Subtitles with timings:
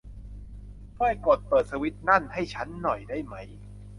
[0.95, 3.35] ช่วยกดเปิดสวิตซ์นั่นให้ชั้นหน่อยได้ไหม